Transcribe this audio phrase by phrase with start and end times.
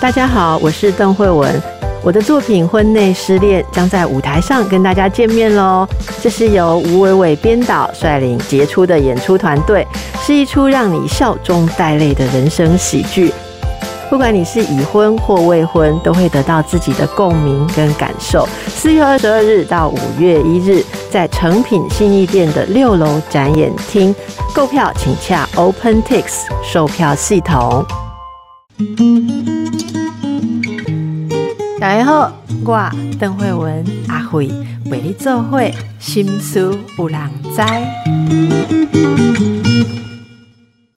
[0.00, 1.60] 大家好，我是邓慧文。
[2.04, 5.84] 我的作品《婚内失恋》将在舞台上跟大家见面喽。
[6.22, 9.84] 这是由吴伟伟编导率领杰出的演出团队，
[10.22, 13.34] 是一出让你笑中带泪的人生喜剧。
[14.08, 18.48] 不管你是已婚或未婚，都会得到自己的共鸣跟感受。
[18.68, 24.14] 四月二十二日到五月一日，在诚品信义店的六楼展演厅
[24.54, 27.84] 购票，请洽 OpenTix 售票系统。
[31.80, 32.32] 大家好，
[32.64, 34.48] 我邓慧文阿慧
[34.86, 37.20] 为你做会心思有人
[37.54, 37.62] 知。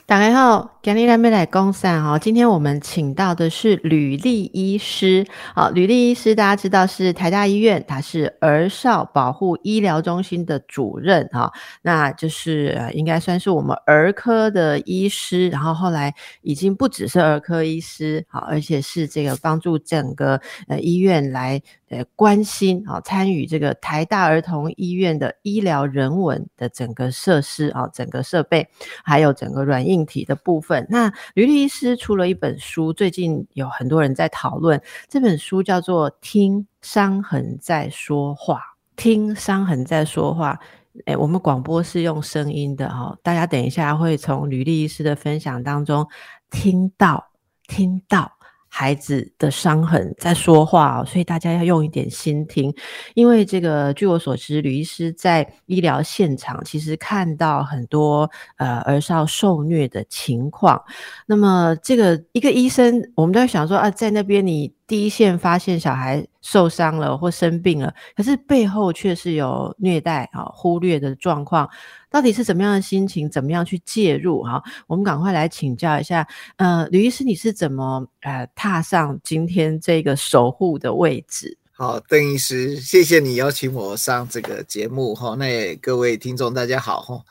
[0.07, 2.17] 大家好，今日咱们来讲散哦。
[2.17, 5.23] 今天我们请到的是吕丽医师。
[5.53, 11.51] 好，吕丽医师大家知道是台大医院，他是儿少保护医疗中心的主任哈。
[11.83, 21.61] 那就是应该算是我们儿科的医师，然后后来已经不只是儿科医师，好，而且是这个帮助整个呃医院来。
[21.91, 28.65] 呃，关心啊，参与这个台大儿童医院的医疗人文的整个设施啊，整个设备，
[29.03, 30.70] 还有整个软硬体的部分。
[30.89, 34.81] 那吕律师出了一本书，最近有很多人在讨论。
[35.07, 38.57] 这本书叫做《听伤痕在说话》，
[38.95, 40.59] 听伤痕在说话。
[41.05, 46.07] 哎，我们广播是用声音的哈，大家等一下会从吕律师的分享当中
[46.49, 47.31] 听到，
[47.67, 48.31] 听到。
[48.73, 52.73] 孩子的伤痕在说话，所以大家要用一点心听，
[53.15, 60.81] 因为这个据我所知，吕医师在医疗现场其实看到很多呃儿少受虐的情况。
[61.25, 64.73] 那么这个一个医生，我们都在想说啊，在那边你。
[64.91, 71.69] 第一线发现小孩受伤了或生病了，可是背后却是有虐待啊、忽略的状况，
[72.09, 73.29] 到底是怎么样的心情？
[73.29, 74.43] 怎么样去介入？
[74.43, 76.27] 哈，我们赶快来请教一下。
[76.57, 81.57] 呃，吕医师，你是怎么呃踏上今天这个守护的位置？
[81.71, 85.35] 好，邓医师，谢谢你邀请我上这个节目哈。
[85.35, 87.23] 那各位听众大家好哈。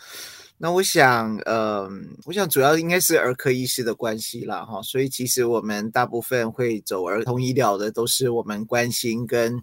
[0.62, 1.91] 那我想，呃，
[2.26, 9.59] 我想主要应该是儿科医师的关系啦，哈，所以其实我们大部分会走儿童医疗的，都是我们关心跟，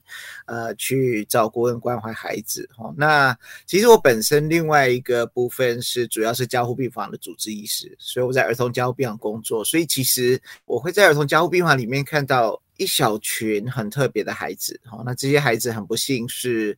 [0.48, 2.92] 呃，去照顾跟关怀孩子，哈。
[2.98, 3.38] 那
[3.68, 15.04] 其实我本身另外一个部分是主要是加护病房的主治医师，所以我在儿童加护病房工作，所以其实我会在儿童加护病房里面看到一小群很特别的孩子，哈。
[15.06, 16.76] 那这些孩子很不幸是。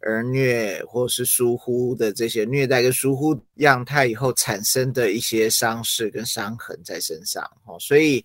[0.00, 8.24] 儿虐或是疏忽的这些虐待跟疏忽样态以后产生的一些伤势跟伤痕在身上哦，所以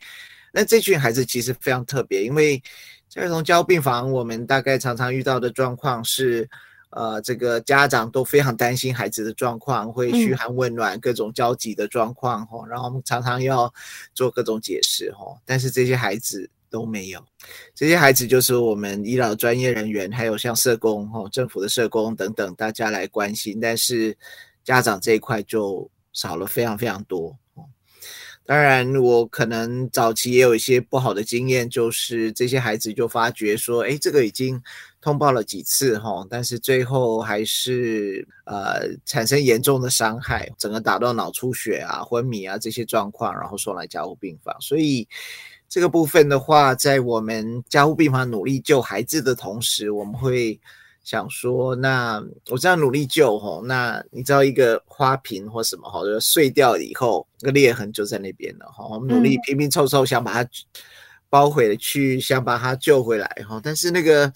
[0.52, 2.62] 那这群孩子其实非常特别，因为
[3.10, 6.48] 在儿童交病房，我们大概常常遇到的状况是，
[6.92, 13.74] 呃，这个家长都非常担心孩子的状况，会嘘寒问暖，各种焦急的状况哦，然后我们常常要
[14.14, 16.48] 做各种解释哦，但是这些孩子。
[16.74, 17.24] 都没有，
[17.76, 23.60] 这些孩子就是我们医疗专业人员，还有像社工、哦政府的社工等等，大家来关心。
[23.62, 24.18] 但是
[24.64, 27.38] 家长这一块就少了非常非常多。
[28.44, 34.60] 当然，我可能早期也有一些不好的经验，就是这些孩子就发觉说，哎，这个已经
[35.00, 45.08] 通报了几次哈，但是最后还是呃产生严重的伤害，整个打到脑出血啊、昏迷啊这些状况，然后送来加护病房，所以。
[45.74, 50.60] 这个部分的话，在我们加护病房努力救孩子的同时，我们会
[51.04, 58.86] 想说，那我这样努力救吼，那你知道一个花瓶或什么哈，就碎掉以后，那个裂痕就在那边了哈。
[58.88, 60.48] 我们努力拼拼凑凑，想把它
[61.28, 63.60] 包回去，想把它救回来哈。
[63.64, 64.32] 但是那个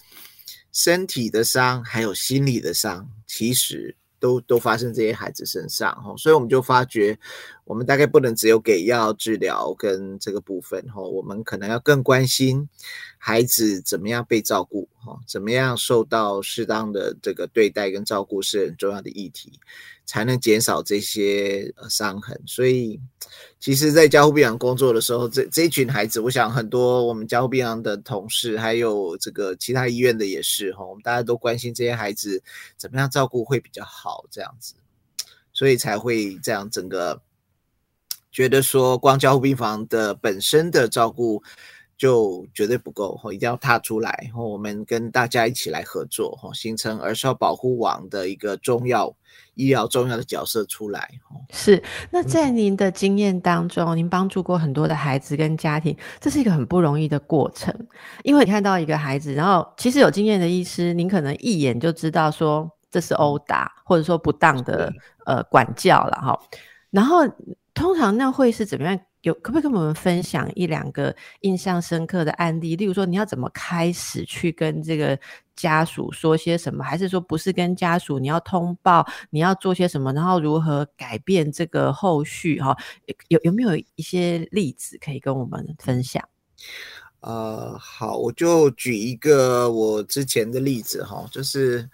[0.73, 3.95] 身体的伤还有心理的伤，其实。
[4.19, 7.15] 都都发生这些孩子身上哈，所以我们就发觉，
[7.67, 12.67] 我们大概不能只有给药治疗跟这个部分哈，我们可能要更关心
[13.17, 19.51] 孩子怎么样被照顾哈，怎么样受到适当的这个对待跟照顾是很重要的议题。
[20.07, 22.97] 才能减少这些伤痕，所以
[23.59, 32.41] 其实，在加护病房工作的时候，这这一群孩子，我想很多我们加护病房的同事，还有这个其他医院的也是哈，我们大家都关心这些孩子
[32.77, 34.75] 怎么样照顾会比较好，这样子，
[35.51, 37.21] 所以才会这样整个
[38.37, 41.41] 觉得说，光交护病房的本身的照顾。
[41.97, 49.11] 就绝对不够哈，一定要踏出来，然后我们跟大家一起来合作哈，形成儿少保护网的一个重要
[49.55, 51.09] 医疗重要的角色出来
[51.49, 51.81] 是，
[52.11, 57.73] 那在您的经验当中，您帮助过很多的孩子跟家庭，这是一个很不容易的过程，
[58.21, 64.93] 因为你看到一个孩子，然后其实有经验的医师，您可能一眼就知道说这是殴打或者说不当的
[65.25, 66.39] 呃管教了哈，
[66.91, 67.25] 然后
[67.77, 72.75] 通常那会是怎么样有可不可以跟我们分享一两个印象深刻的案例？
[72.75, 75.17] 例如说，你要怎么开始去跟这个
[75.55, 82.59] 家属说些什么，还是说不是跟家属，你要通报，你要做些什么，然后如何改变这个后续？
[82.59, 82.75] 哈，
[83.27, 86.27] 有有没有一些例子可以跟我们分享？
[87.19, 91.87] 呃，好，我就举一个我之前的例子哈，就是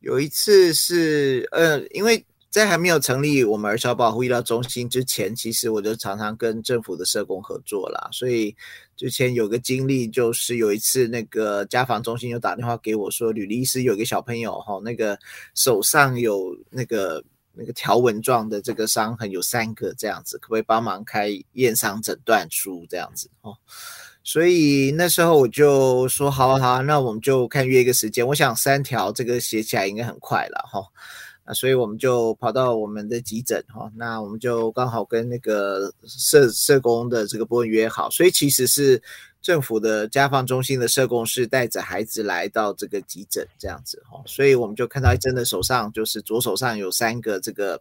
[0.00, 2.22] 有一次是呃，因为。
[2.52, 8.10] 在还没有成立我们儿少保护医疗中心之前，其实我就常常跟政府的社工合作啦。
[8.12, 8.54] 所以
[8.94, 15.18] 之前有个经历，就是有一次那个家访中心就打电话给我说，吕律师有个小朋友哈，那个
[15.54, 23.56] 手上有那个那个条纹状的这个伤痕有三个这样子，可不可以帮忙开验伤诊断书这样子哦？
[24.22, 28.24] 所以那时候我就说好好，那我们就看约一个时间。
[28.26, 30.84] 我想三条这个写起来应该很快了哈。
[31.44, 39.02] 啊，所以我们就跑到我们的急诊哈，那我们就刚好跟那个社社工的这个部分约好，所以其实是
[39.40, 47.74] 政府的家访中心的社工是带着孩子来到这个急诊这样子哈，所以我们就看到一真的手上就是左手上有三个这个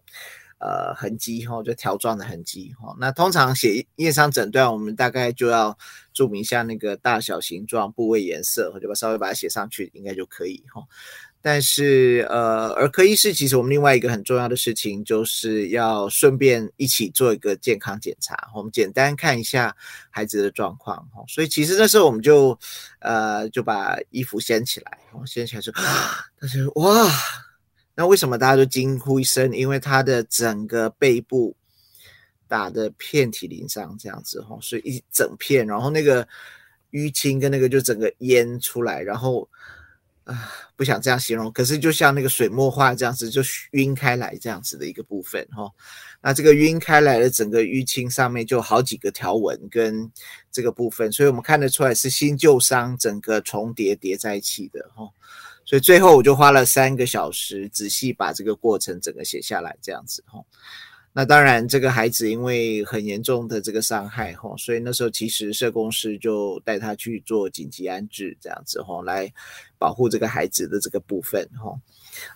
[0.60, 2.96] 呃痕迹哈，就条状的痕迹哈。
[3.00, 5.78] 那通常写验伤诊断，我们大概就要
[6.14, 10.82] 注明一下那个大小、形状、部位、颜色，或者把稍微把它写上去，应该就可以哈。
[11.44, 18.38] 但是，呃，儿科医师其实我们另外一个很重要的事情，就是要顺便一起做一个健康检查。
[18.56, 19.76] 我们简单看一下
[20.12, 21.24] 孩子的状况，哈。
[21.28, 22.56] 所以其实那时候我们就，
[23.00, 27.12] 呃，就把衣服掀起来，我掀起来说，他说哇，
[27.96, 29.52] 那为什么大家都惊呼一声？
[29.52, 31.56] 因为他的整个背部
[32.48, 36.28] 打的遍体鳞伤，这样子，哈，所以一整片，然后那个
[36.92, 39.50] 淤青跟那个就整个淹出来，然后。
[40.24, 43.42] 啊，不想这样形容，可是就像那个水墨画这样子，就
[43.72, 45.70] 晕开来这样子的一个部分哈。
[46.22, 50.12] 那这个晕开来的整个淤青上面就好几个条纹跟
[50.52, 55.10] 这个部分，所以我们看得出来是新旧伤整个重叠叠在一起的哈。
[55.66, 60.40] 所以最后我就花了三个小时仔细把这个过程整个写下来这样子哈。
[61.14, 69.32] 那当然，这个孩子因为很严重的这个伤害哈，所以那时候其实社工师就带他去做紧急安置，这样子哈，来
[69.78, 71.74] 保护这个孩子的这个部分哈。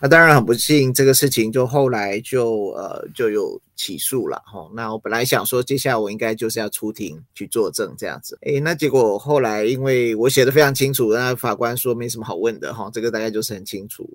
[0.00, 4.70] 那当然很不幸，这个事情就后来就呃就有起诉了哈。
[4.74, 14.08] 那我本来想说，接下来我应该就是要出庭去作证这样子，诶，那结果后来因为我写的非常清楚，那法官说没什么好问的哈，这个大概就是很清楚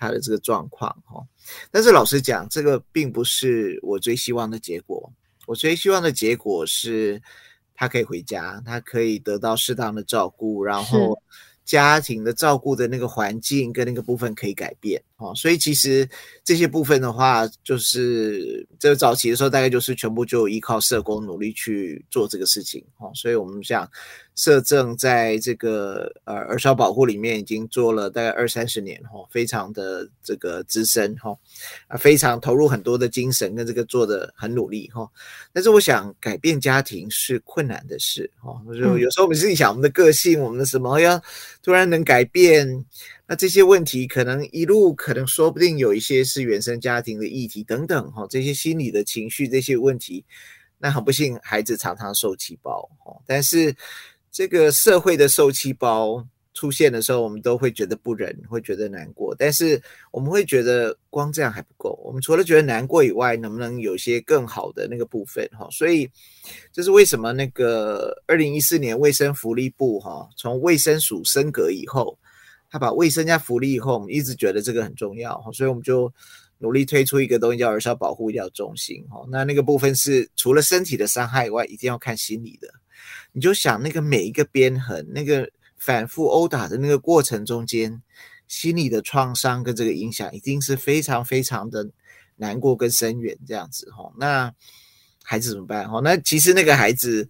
[0.00, 1.24] 他的这个状况哈。
[1.70, 5.12] 但是老实讲，这个并不是我最希望的结果。
[5.46, 7.22] 我最希望的结果是，
[7.74, 11.22] 他可以回家，他可以得到适当的照顾，然后。
[11.62, 16.08] 家庭的照顾的那个环境跟那个部分可以改变哦，所以其实
[16.42, 23.88] 这些部分的话，就是这个早期的时候，大概就是全部就依靠社工努力去做这个事情哦，所以我们想。
[24.36, 31.36] 社政在这个呃儿少保护里面已经做了大概二三十年哈，非常的这个资深哈，
[31.88, 35.06] 啊非常投入很多的精神跟这个做的很努力哈。
[35.52, 41.22] 但是我想改变家庭是困难的事哈，就有时候我们自己想我们的个性，我们的什么要
[41.62, 42.66] 突然能改变，
[43.30, 50.24] 那这些问题可能一路可能说不定有一些是原生家庭的议题等等哈，这些心理的情绪这些问题，
[50.78, 53.72] 那很不幸孩子常常受气包哈，但是。
[54.32, 59.34] 这个社会的受气包出现的时候，我们都会觉得不忍，会觉得难过。
[59.36, 65.44] 但是我们会觉得光这样还不够，我们除了觉得难过以外，能不能有些更好的那个部分？
[65.58, 66.08] 哈，所以
[66.72, 72.16] 这是为什么那个二零一四年卫生福利部哈从卫生署升格以后，
[72.70, 76.12] 他把卫生加福利以后，我们一直觉得这个很重要，所以我们就
[76.58, 79.26] 努力推出一个东西叫儿少保护医疗中心哦。
[79.30, 82.68] 那那个部分是除了身体的伤害以外，一定要看心理的。
[83.32, 88.00] 你就想那个每一个鞭痕，那个反复殴打的那个过程中间，
[88.46, 91.88] 心理的创伤跟这个影响，一定是非常非常的
[92.36, 94.12] 难过跟深远这样子哈。
[94.18, 94.52] 那
[95.22, 96.00] 孩子怎么办哈？
[96.04, 97.28] 那其实那个孩子，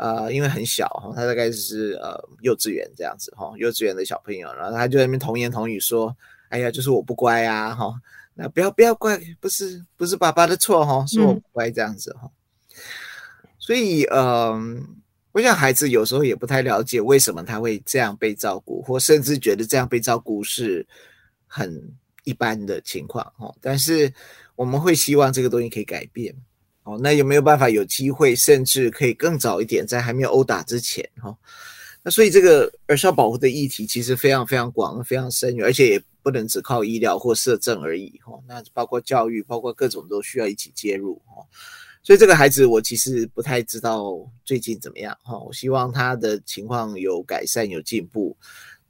[0.00, 6.16] 呃，因为很小哈，他大概是呃幼稚园这样子哈，幼稚园的小朋友，然后他就在那边童言童语说
[6.48, 7.94] ：“哎呀，就是我不乖啊哈，
[8.34, 12.30] 那不要不要怪，不是不是爸爸的错哈，是我不乖这样子哈。”
[13.60, 14.96] 所以嗯。
[15.32, 20.84] 我想孩子有时候也不太了解为什么他会这样被照顾，或甚至觉得这样被照顾是
[21.46, 21.80] 很
[22.24, 23.54] 一般的情况哈。
[23.60, 24.12] 但是
[24.56, 26.34] 我们会希望这个东西可以改变
[26.84, 26.98] 哦。
[27.02, 31.36] 那有没有办法有机会，甚至可以更早一点，在还没有殴打之前哈？
[32.02, 38.32] 那所以这个儿少保护的议题其实非常非常广、非常深远，而且也不能只靠医疗或社政而已哈。
[38.48, 41.44] 那包括教育，包括各种都需要一起介入哈。
[42.02, 45.38] 所以这个孩子我其实不太知道最近怎么样哈。
[45.38, 48.34] 我希望他的情况有改善有进步。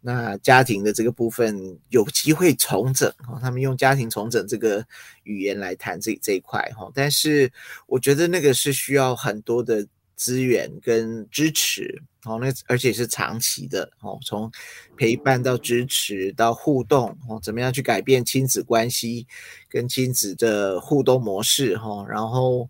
[0.01, 4.85] 那家庭的这个部分有机会重整哦，他们用家庭重整这个
[5.25, 6.91] 语言来谈这这一块哈。
[6.95, 7.53] 但是
[7.87, 14.51] 我觉得那个是需要很多的资源跟支持哦，那而且是长期的哦，从
[14.97, 19.27] 陪伴到支持到互动哦，怎么样去改变亲子关系
[19.69, 22.69] 跟亲子的互动模式哈，然后。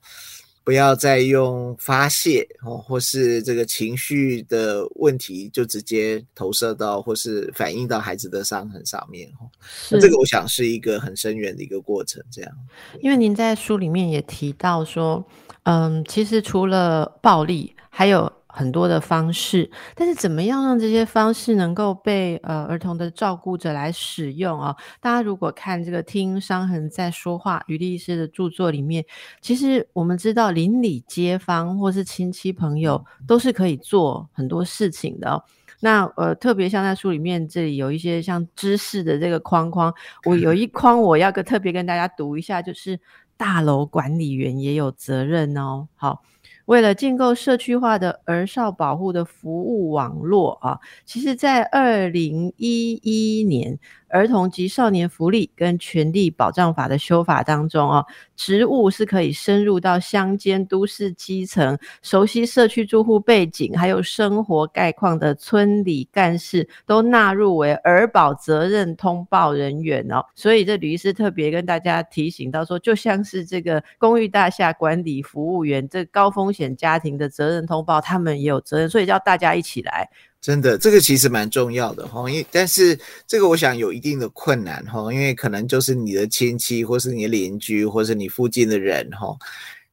[0.71, 9.50] 不要再用发泄哦，或是这个情绪的问题，就直接投射到或是反映到孩子的伤痕上面哦。
[9.91, 12.53] 那这个我想是一个很深远的一个过程，这样。
[13.00, 15.27] 因为您在书里面也提到说，
[15.65, 18.33] 嗯，其实除了暴力，还有。
[18.52, 24.76] 很多的方式，但是怎么样让这些方式能够被呃儿童的照顾者来使用啊？
[25.00, 29.04] 大家如果看这个听伤痕在说话，于律师的著作里面，
[29.40, 35.30] 其实我们知道邻里街坊或是亲戚朋友都是可以做很多事情的。
[35.30, 35.42] 哦
[35.83, 39.90] 那呃，特别像在书里面这里有一些像知识的这个框框，
[40.26, 43.00] 我有一框我要个特别跟大家读一下，就是
[43.35, 45.88] 大楼管理员也有责任哦。
[45.97, 46.23] 好。
[46.71, 53.77] 为了建构社区化的儿少保护的服务网络啊，其实，在二零一一年。
[54.11, 58.05] 儿童及少年福利跟权利保障法的修法当中哦，
[58.37, 70.25] 职务是可以深入到乡间、都市基层，熟悉社区住户背景还有生活概况的村里干事，都纳入为儿保责任通报人员哦。
[70.35, 80.11] 所以这吕医师特别跟大家提醒到说，就像是这个公寓大厦管理服务员，这高风险家庭的责任通报，他们也有责任，所以叫大家一起来。
[80.42, 89.37] 真的，这个其实蛮重要的哈，因但是这个我想有一定的困难哈，因为可能就是你的亲戚，或是你的邻居，或是你附近的人哈，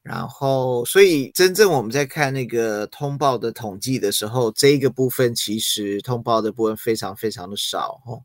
[0.02, 8.18] 然后所以真正我们在看那个通报的统计的时候，这一个部分其实通报的部分非常非常的少哈。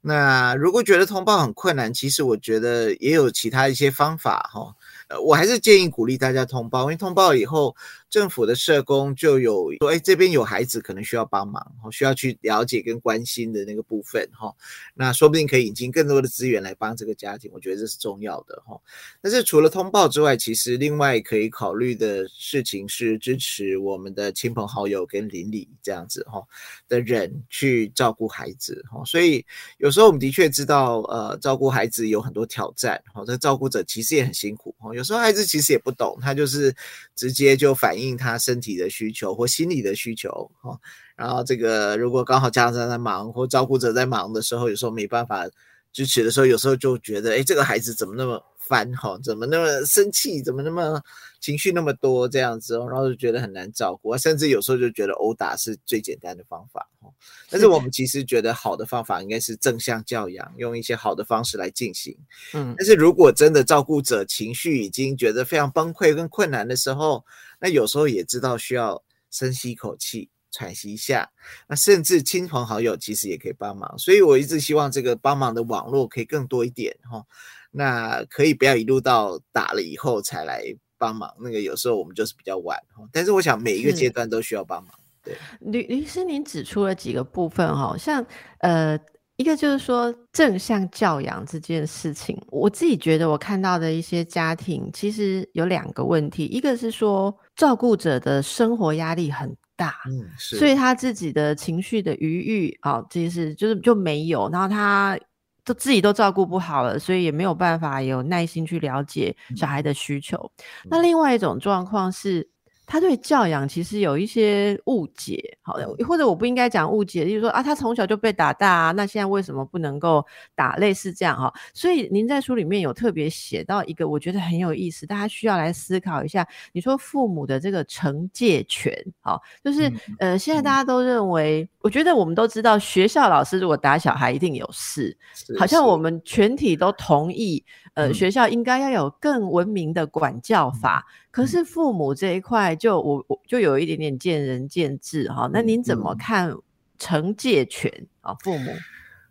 [0.00, 4.74] 那如果觉得通报很困难，其实我觉得也有其他一些方法哈。
[5.22, 7.76] 我还是建议鼓励大家通报，因为通报以后。
[8.10, 14.52] 政府的社工就有说，哎，这边有孩子可能需要帮忙，需要去了解跟关心的那个部分，哈，
[14.94, 18.76] 那说不定可以引进更多的资源来帮这个家庭，我觉得这是重要的，哈。
[19.22, 26.42] 但是除了通报之外，其实另外可以考虑的事情是支持我们的亲朋好友跟邻里这样子，哈
[26.88, 29.04] 的人去照顾孩子，哈。
[29.04, 29.46] 所以
[29.78, 34.92] 有时候我们的确知道，呃，照顾孩子有很多挑战，哈，这照顾者其实也很辛苦，哈。
[34.96, 36.74] 有时候孩子其实也不懂，他就是
[37.14, 37.99] 直接就反。
[38.00, 40.78] 应他身体的需求或心理的需求，哈，
[41.16, 45.48] 然后这个如果刚好家长在忙或照顾者在忙的时候，有时候没办法
[45.92, 51.00] 支持的时候，有时候就觉得，哎，这个孩子怎么那么烦，哈，怎么那么生气，怎么那么
[51.40, 57.10] 情绪那么多这样子，哦然后就觉得很难照顾，甚至有时候就觉得殴打是最简单的方法，哈。
[57.50, 62.16] 但是我们其实觉得好的方法应该是正向教养，用一些好的方式来进行，
[62.54, 62.72] 嗯。
[62.78, 67.24] 但是如果真的照顾者情绪已经觉得非常崩溃跟困难的时候，
[67.60, 71.30] 那有时候也知道需要深吸一口气，喘息一下。
[71.68, 77.24] 那甚至亲朋好友其实也可以帮忙，所以我一直希望这个帮忙的网络可以更多一点哈。
[77.70, 80.64] 那可以不要一路到打了以后才来
[80.98, 83.06] 帮忙，那个有时候我们就是比较晚哈。
[83.12, 84.92] 但是我想每一个阶段都需要帮忙。
[85.22, 88.24] 对，吕律师，您指出了几个部分哈，像
[88.60, 88.98] 呃。
[89.36, 105.18] 一个就是说正向教养这件事情，我自己觉得我看到的一些家庭其实有两个问题，一个是说照顾者的生活压力很大，嗯，所以他自己的情绪的余裕啊，其实就是就没有，然后他
[105.62, 110.50] 都自己都照顾不好了，所以也没有办法有耐心去了解小孩的需求。
[110.84, 112.48] 那另外一种状况是。
[112.90, 120.74] 他对教养其实有一些误解，好，或者我不应该讲误解，就是说啊，他从小就被打大啊，那现在为什么不能够打？
[120.74, 126.44] 类似这样哈，所以您在书里面有特别写到一个，我觉得很有意思，大家需要来思考一下。
[126.72, 135.16] 你说父母的这个惩戒权，好，就是呃，现在大家都认为，我觉得我们都知道，学校老师如果打小孩一定有事，
[135.56, 141.06] 好像我们全体都同意，呃，学校应该要有更文明的管教法。
[141.30, 145.48] 可是父母这一块，就我我就有一点点见仁见智哈。
[145.52, 146.52] 那您怎么看
[146.98, 148.34] 惩戒权啊？
[148.42, 148.72] 父母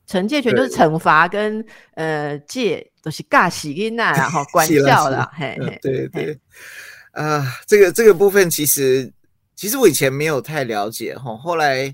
[0.08, 1.64] 惩戒权就是惩罚跟
[1.94, 5.30] 呃戒都是尬洗因呐，然 后管教了。
[5.36, 6.40] 嘿，对对，
[7.12, 9.12] 啊，这个这个部分其实
[9.56, 11.94] 其实我以前没有太了解哈，后来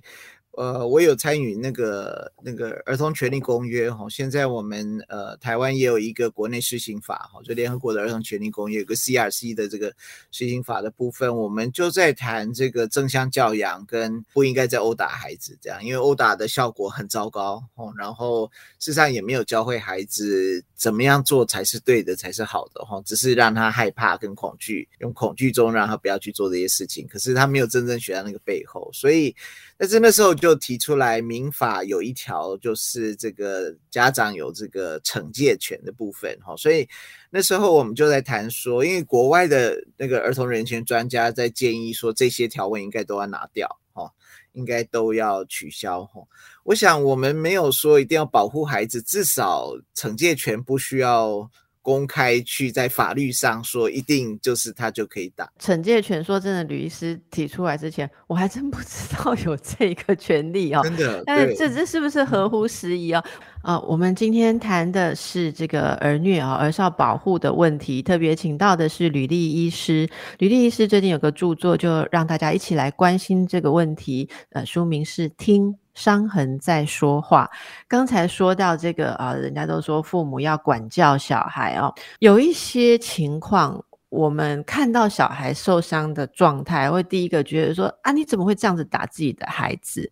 [0.58, 9.94] 呃，我有参与那个那个儿童权利公约哈，现在我们呃台湾也有一个国内施行法哈，就联合国的儿童权利公约有个 CRC 的这个
[10.32, 29.36] 施行法的部分，我们就在谈这个正向教养跟不应该再殴打孩子这样，因为殴打的效果很糟糕哦，然后事实上也没有教会孩子怎么样做才是对的才是好的哈，只是让他害怕跟恐惧，用恐惧中让他不要去做这些事情，可是他没有真正学到那个背后，所以
[29.78, 30.56] 但是那时候就。
[30.66, 36.88] 提出来，民法有一条就是这个家长有这个惩戒权的部分，哈，所以
[37.30, 44.10] 那时候我们就在谈说，因为国外的那个儿童人权专家在建议说，这些条文应该都要拿掉，哈，
[44.54, 46.24] 应该都要取消，哈。
[46.64, 51.52] 我想我们没有说一定要保护孩子，至少惩戒权不需要。
[51.86, 56.24] 公开去在法律上说，一定就是他就可以打惩戒权。
[56.24, 60.82] 说真的，吕医师提出来之前，我还真不知道有这个权利哦。
[60.82, 63.24] 真的，但是这这是不是合乎时宜啊？
[63.66, 70.08] 啊，我们今天谈的是这个儿虐啊、儿少保护的问题，特别请到的是吕丽医师。
[70.38, 74.30] 吕丽医师最近有个著作，就让大家一起来关心这个问题。
[74.52, 75.72] 呃，书名是《听》。
[75.96, 77.50] 伤痕在说话。
[77.88, 90.12] 刚才说到这个啊，人家都说父母要管教小孩哦，有一些情况，我们看到小孩受伤的状态，会第一个觉得说啊，你怎么会这样子打自己的孩子？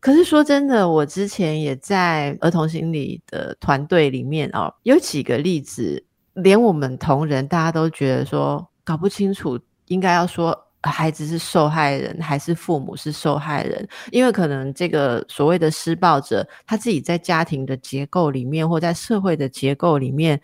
[0.00, 10.64] 可是说真的，我之前也在儿童心理的团队里面哦，有几个例子，连我们同仁大家都觉得说搞不清楚，应该要说。
[10.82, 13.86] 孩子是受害人还是父母是受害人？
[14.12, 20.40] 因为可能这个所谓的施暴者，他自己在家庭的结构里面，或在社会的结构里面，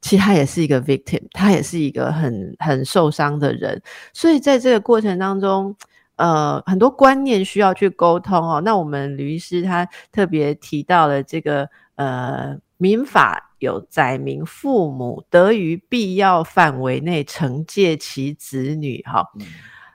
[0.00, 3.80] 其实他也是一个 victim，他也是一个很很受伤的人。
[4.14, 5.76] 所以在这个过程当中，
[6.16, 8.60] 呃，很多观念需要去沟通哦。
[8.64, 13.42] 那我们吕医师他特别提到了这个呃民法。
[13.58, 19.26] 有载明父母得于必要范围内惩戒其子女，哈，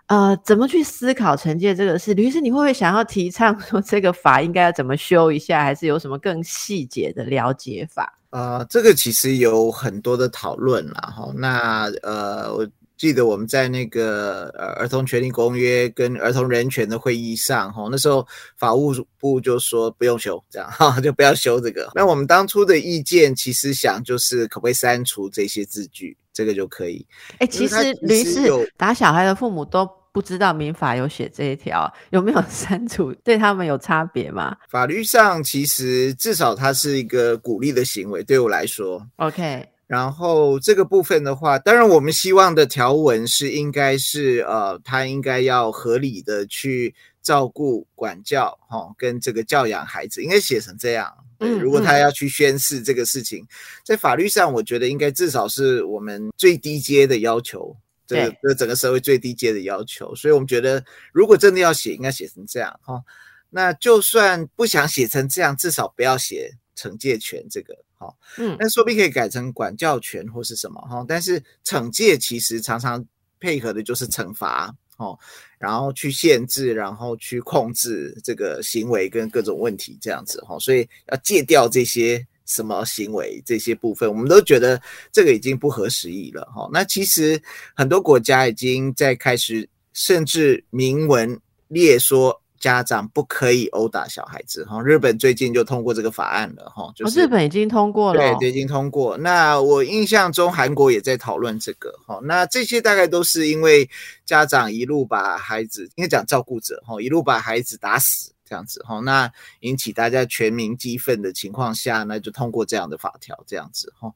[0.08, 2.16] 呃，怎么去思考惩戒这个事？
[2.16, 8.18] 律师，你会不会想要提倡说这个法应该要怎么修一下，还是有什么更细节的了解法？
[8.32, 12.68] 呃，这个其实有很多的讨论啦，哈，那呃我。
[13.02, 18.24] 记得我们在那个呃儿童权利公约跟儿童人权的会议上，哈，那时候
[18.56, 21.90] 法务部就说不用修，这样 哈，就不要修这个。
[21.96, 27.04] 那我们当初的意见其实想就是可不可以删除这些字句，这个就可以。
[27.40, 33.12] 哎，其实律师打小孩的父母都不知道民法有写这一条，有没有删除？
[33.24, 34.56] 对他们有差别吗？
[34.70, 39.68] 法律上其实至少它是一个鼓励的行为，对我来说，OK。
[39.92, 51.14] 然后这个部分的话，当然我们希望的条文是应该是呃，他应该要合理的去照顾、管教，哈，跟这个教养孩子，应该写成这样。
[51.38, 53.46] 对，如果他要去宣誓这个事情，
[53.84, 57.76] 在法律上，我觉得应该至少是我们最低阶的要求，
[58.08, 60.16] 这个这整个社会最低阶的要求。
[60.16, 63.04] 所以我们觉得，如果真的要写，应该写成这样，哈。
[63.50, 67.76] 那就算不想写成这样，至少不要写惩戒权这个。
[68.02, 73.06] 好，嗯，那说不定可以改成管教权或是什么哈，但是惩戒其实常常
[73.40, 75.16] 配合的就是惩罚，哦，
[75.60, 86.68] 然后去限制，然后去控制这个行为跟各种问题这样子哈，所以要戒掉这些什么行为这些部分，我们都觉得这个已经不合时宜了哈。
[86.74, 87.40] 那其实
[87.76, 92.41] 很多国家已经在开始，甚至明文列说。
[92.62, 99.18] 家长不可以殴打小孩子哈，日本最近就通过这个法案了哈，就是日本已经通过了，对，已经通过。
[99.18, 103.90] 那我印象中韩国也在讨论这个哈，那这些大概都是因为
[104.26, 114.14] 家长一路把孩子，应该讲照顾者哈，一路把孩子打死这样子哈，那引起大家全民激愤的情况下，那就通过这样的法条这样子哈。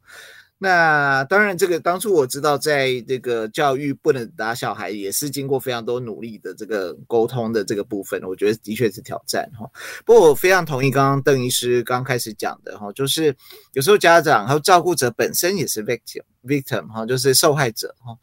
[0.58, 9.70] 那当然，这个当初我知道，在这个教育不能打小孩，也是经过非常多努力的这个沟通的这个部分，我觉得的确是挑战哈。
[10.06, 13.36] 不过我非常同意刚刚邓医师刚开始讲的哈，就是
[13.74, 18.18] 有时候家长还有照顾者本身也是 victim，victim 哈，就是受害者哈，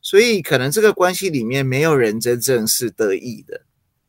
[0.00, 3.60] 所以可能这个关系里面没有人真正是得意的，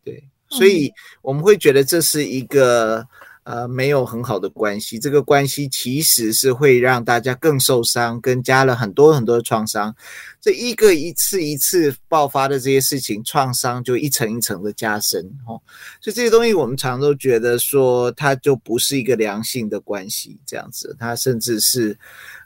[0.03, 3.07] 对，所以我们会觉得这是一个。
[3.43, 9.93] 呃，没有很好的关系，这个关系其实是会让大家更受伤，跟加了很多很多的创伤。
[10.39, 15.59] 这一个一次一次爆发的这些事情，创伤就一层一层的加深，哦。
[16.01, 21.97] 所以这些东西我们常都觉得说，它就不是一个良性的关系，这样子，它甚至是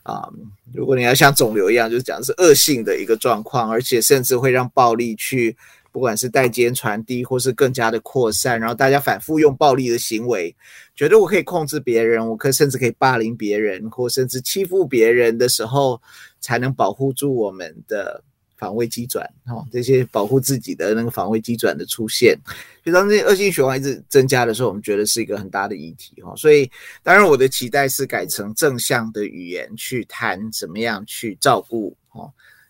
[0.04, 0.28] 啊，
[0.74, 5.56] 如果你要像肿瘤一样，就是讲是恶性的一个状况，而且甚至会让暴力去。
[5.98, 10.56] 不管是代间传递或是更加的扩散，然后大家反复用暴力的行为，
[10.96, 16.00] 觉得我可以控制别人，我可甚至可以霸凌别人，或甚至欺负别人的时候，
[16.40, 18.24] 才能保护住我们的。
[18.60, 22.36] 防卫机转，哈，这些保护自己的那个防卫机转的出现，
[22.84, 26.36] 就当这些恶性循环一直增加的时候，我们觉得是一个很大的议题，哈。
[26.36, 26.68] 所以，
[27.04, 32.28] 当然我的期待是改成正向的语言去谈怎么样去照顾，哈，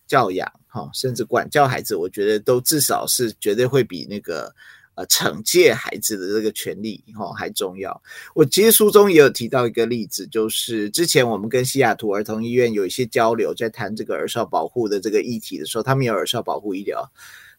[0.08, 4.54] 教养，哈，甚至管教孩子，我觉得都至少是绝对会比那个。
[5.00, 8.02] 呃，惩戒孩子的这个权利哈还重要。
[8.34, 17.08] 我其实书中也有提到一个例子，就是之前我们跟西雅图儿童医院有一些交流，在谈这个儿少保护的这个议题的时候，他们有儿少保护医疗。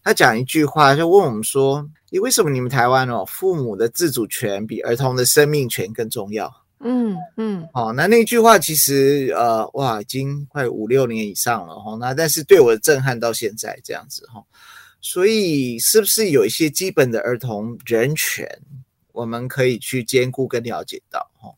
[0.03, 11.97] 他讲一句话，就问我们说：“你为什么你们台湾哦，父母的自主权比儿童的生命权更重要？”嗯嗯，好，那那句话其实呃，哇，已经快五六年以上了哈。
[12.01, 14.43] 那但是对我的震撼到现在这样子哈。
[15.01, 18.49] 所以，是不是有一些基本的儿童人权，
[19.13, 21.21] 我们可以去兼顾跟了解到？
[21.41, 21.55] 哈，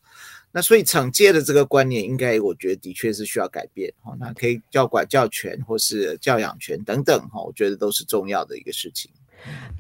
[0.53, 3.93] 那所以惩戒的这个观念，应该我觉得的确是需要改变。
[4.03, 9.11] 哈，那可以教管教权或是教养权等等，哈，我觉得都是重要的一个事情。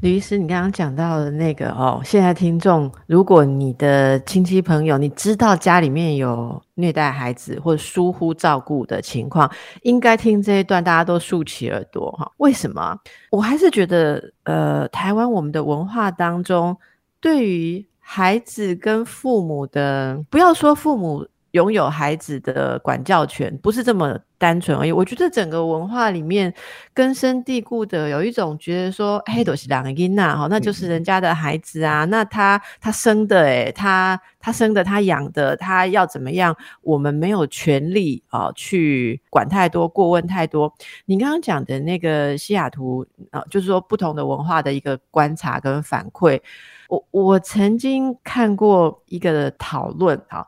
[0.00, 9.50] 李医师，你刚刚讲到的那个哦，现在听众，如果你的亲戚朋友，你知道家里面有虐待孩子或疏忽照顾的情况，
[9.82, 12.30] 应该听这一段，大家都竖起耳朵哈。
[12.38, 12.98] 为什么？
[13.30, 16.76] 我还是觉得，呃，台湾我们的文化当中，
[17.20, 21.26] 对于孩子跟父母的，不要说父母。
[21.52, 24.92] 拥有孩子的管教权不是这么单纯而已。
[24.92, 26.52] 我觉得整个文化里面
[26.94, 36.56] 根深蒂固的有一种觉得说，嘿，都是两个婴呐，哈，那就是人家的孩子啊，那他他生的，诶，他他生的，他养的，他要怎么样？
[36.82, 40.72] 我们没有权利啊，去管太多，过问太多。
[41.06, 46.40] 你刚刚讲的那个西雅图啊，就是说不同的文化的一个观察跟反馈。
[46.88, 50.46] 我我曾经看过一个讨论啊。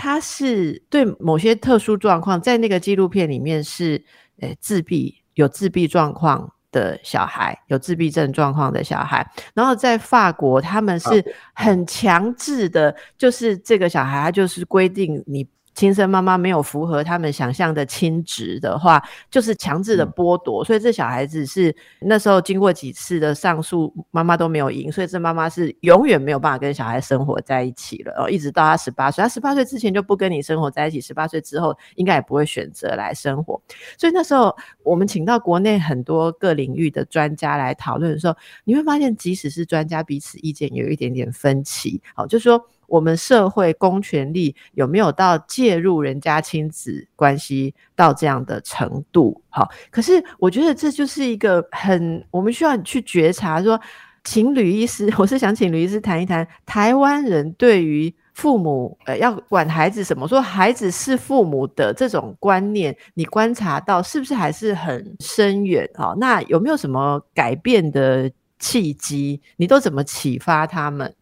[0.00, 4.02] 他是对某些特殊状况，在那个纪录片里面是，
[4.40, 15.46] 呃，自闭有自闭状况的小孩，有自闭症状况的小孩，然后在法国，他们是很强制的，就是这个小孩，他就是规定你。
[15.74, 20.64] 亲生妈妈没有符合他们想象的亲职的话，就是强制的剥夺。
[20.64, 28.12] 所以这小孩子是那时候经过几次的上诉，妈妈都没有赢，所以这妈妈是永远没有办法跟小孩生活在一起了。
[28.18, 33.60] 哦，一直到他十八岁，他十八岁之前就不跟你生活在一起，十八岁之后应该也不会选择来生活。
[33.96, 42.02] 所以那时候我们请到国内很多各领域的专家来讨论的时候，你会发现，即使是专家彼此意见有一点点分歧。
[42.14, 42.68] 好，就是说。
[42.90, 49.40] 我们社会公权力有没有到介入人家亲子关系到这样的程度？
[49.48, 53.80] 好，可是我觉得这就是一个很我们需要去觉察，说，
[54.24, 65.88] 请吕医师， 我是想请吕医师谈一谈台湾人对于父母呃要管孩子什么，说孩子是父母的这种观念，你观察到是不是还是很深远？
[65.94, 69.40] 好，那有没有什么改变的契机？
[69.56, 71.14] 你都怎么启发他们？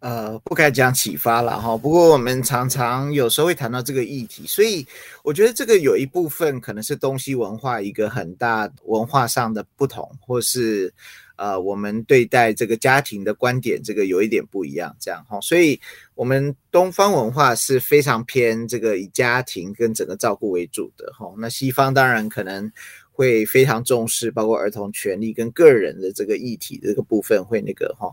[0.00, 1.76] 呃，不该讲启发了哈。
[1.76, 4.86] 不过我们常常有时候会谈到这个议题，所以
[5.22, 10.90] 我觉得这个有一部分可能是东西文化一个很大文化上的不同，或是
[11.36, 15.38] 呃我们对待这个家庭的观点这个有一点不一样，这样哈。
[15.42, 15.78] 所以
[16.14, 21.30] 我们东方文化是非常偏这个以家庭跟整个照顾为主的哈。
[21.36, 22.72] 那西方当然可能
[23.12, 28.10] 会非常重视包括儿童权利跟个人的这个议题这个部分会那个哈。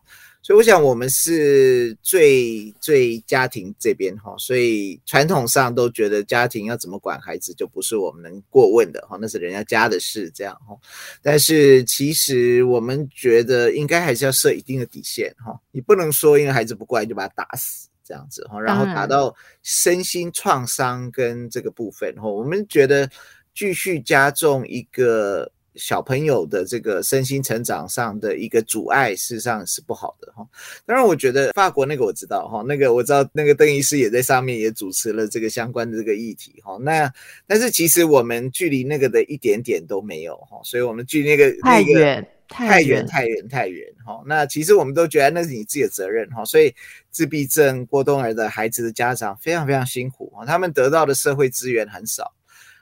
[0.47, 10.73] 所以我想，我们是最最家庭这边哈，所以传统上都觉得家庭要怎么管孩子，就不是我们能过问的哈，那是人家家的事这样哈。
[11.21, 23.09] 但是其实我们觉得应该还是要设一定的底线哈，你不能说因为孩子不乖就把他打死这样子哈，然后打到身心创伤跟这个部分哈，我们觉得
[23.53, 25.51] 继续加重一个。
[25.77, 30.45] 小朋友的这个身心成长上的一个阻碍，事实上是不好的哈。
[30.85, 36.77] 当然，我觉得法国那个我知道哈，那个我知道那个邓医师也在上面也主持了这个相关的这个议题哈。
[36.81, 37.11] 那
[37.45, 44.23] 但是其实我们距离那个的一点点都没有哈，所以我们距离那个太远太远太远太远哈。
[44.25, 46.43] 那其实我们都觉得那是你自己的责任哈。
[46.43, 46.73] 所以
[47.11, 52.33] 自闭症过冬儿的孩子的家长非常非常辛苦啊，他们得到的社会资源很少。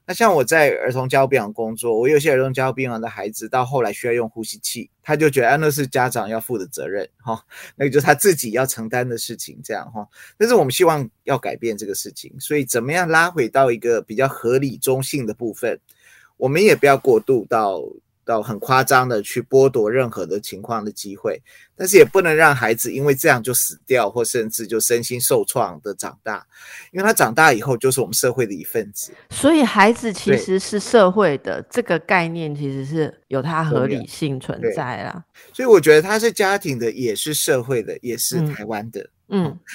[0.07, 7.43] 那像我在儿童交病房工作，我有些儿童交病房的孩子，到后来需要用呼吸器，他就觉得那是家长要负的责任，哈，
[7.75, 10.07] 那个就是他自己要承担的事情，这样哈。
[10.37, 15.79] 但是我们希望要改变这个事情，所以怎么样拉回到一个比较合理中性的部分，
[16.37, 17.81] 我们也不要过度到
[18.25, 21.41] 到很夸张的去剥夺任何的情况的机会，
[21.75, 26.45] 但是也不能让孩子因为这样就死掉，或甚至就身心受创的长大，
[26.91, 29.13] 因为他长大以后就是我们社会的一份子。
[29.29, 35.23] 所以孩子其实是社会的这个概念，其实是有它合理性存在啦。
[35.53, 38.99] 所以我觉得他是家庭的，也是社会的，也是台湾的。
[39.01, 39.09] 嗯，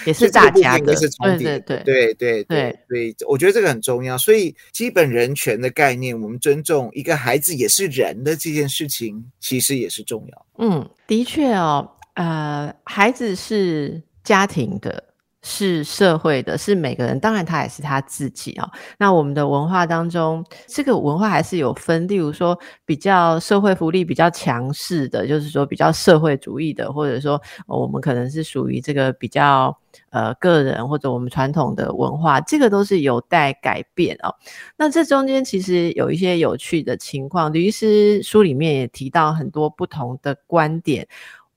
[0.06, 4.16] 也是大家的，是重叠，对对对对对，我觉得这个很重要。
[4.16, 10.46] 所以基本人权的概念，我们尊重一个孩子也是人的这件事情，其实也是重要。
[10.58, 15.09] 嗯，的确哦，呃，孩子是家庭的。
[15.42, 18.70] 是社会的，是每个人，当然他也是他自己啊。
[18.98, 29.74] 那我们的文化当中，这个文化还是有分，例如说比较社会福利比较强势的，就是说比较社会主义的，或者说我们可能是属于这个比较
[30.10, 34.34] 呃个人或者我们传统的文化，这个都是有待改变哦。
[34.76, 41.08] 那这中间其实有一些有趣的情况，律师书里面也提到很多不同的观点。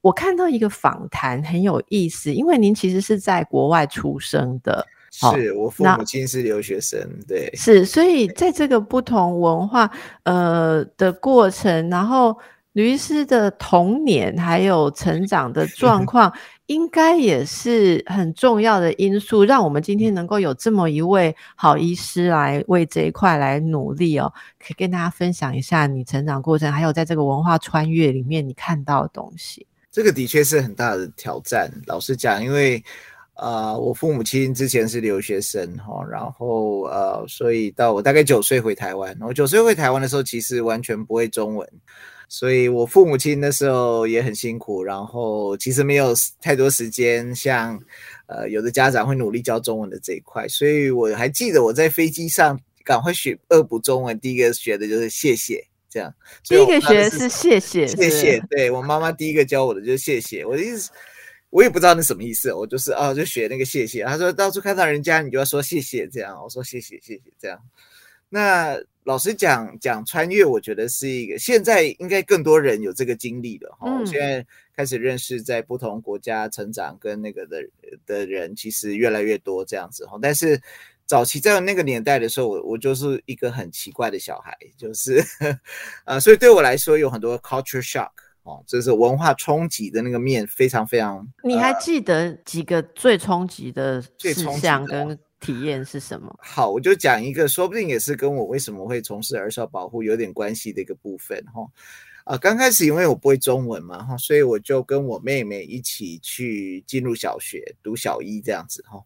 [0.04, 9.90] 我看到一个访谈很有意思，因为您其实是在国外出生的，是我父母亲是留学生，对，是，所以在这个不同文化
[10.24, 12.38] 呃的过程，然后
[12.74, 16.30] 律师的童年还有成长的状况，
[16.68, 24.34] 应该也是很重要的因素，让我们今天能够有这么一位好医师来为这一块来努力哦。
[24.60, 29.66] 可以跟大家分享一下你成长过程，还有在这个文化穿越里面你看到的东西。
[29.94, 31.72] 这个的确是很大的挑战。
[31.86, 32.84] 老实讲，因为
[33.36, 39.16] 呃，我父母亲之前是留学生哈，然后呃，所以到我大概九岁回台湾。
[39.22, 41.70] 我九岁回台湾的时候，其实完全不会中文，
[42.28, 44.84] 所以我父母亲那时候也很辛苦。
[44.84, 47.80] 然后其实没有太多时间，像
[48.26, 50.48] 呃有的家长会努力教中文的这一块。
[50.48, 55.64] 所以我还记得我在飞机上赶快学恶补中文，第一个学的就是谢谢。
[55.94, 56.12] 这样，
[56.44, 58.40] 第一个学的是谢谢，谢谢。
[58.50, 60.44] 对我妈妈第一个教我的就是谢谢。
[60.44, 60.90] 我的意思，
[61.52, 64.04] 我也不知道那什么意思，我就是啊，就学那个谢谢。
[64.04, 66.36] 他说到处看到人家，你就要说谢谢，这样。
[66.44, 67.60] 我说谢谢，谢谢，这样。
[68.28, 73.92] 那老实讲，讲穿越，我觉得是一个现在应该更多人有这个经历了哈。
[74.00, 74.44] 我现在
[74.76, 77.64] 开始认识在不同国家成长跟那个的
[78.08, 80.18] 的人，其实越来越多这样子哈。
[80.20, 80.60] 但是。
[81.06, 85.24] 早期在那个年代的时候，我我就是一个很奇怪的小孩，就是，
[86.06, 88.10] 呃，所以对我来说有很多 culture shock
[88.44, 91.28] 哦，就是文化冲击的那个面非常非常。
[91.44, 96.34] 你还记得几个最冲击的事项跟体验是什么？
[96.42, 101.62] 好，我就讲一个，说不定也是跟我为什么会从事儿少保护有点关系的一个部分哈。
[102.24, 109.04] 啊，刚开始因为我不会中文嘛哈，所以我就跟我妹妹一起去进入小学读小一这样子哈。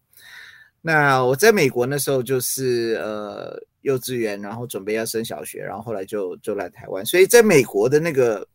[0.80, 8.46] 那我在美国那时候就是呃幼稚园，然后准备要升小学，然后后来就就来台湾，所以在美国的那个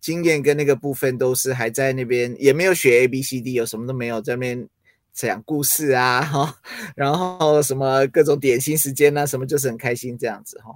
[0.00, 4.68] 经验跟那个部分都是还在那边，也没有学 A B C D，有什么都没有，在那边
[5.12, 6.54] 讲故事啊哈，
[6.96, 10.74] 然后什么各种点心时间啊，什么就是很开心这样子哈。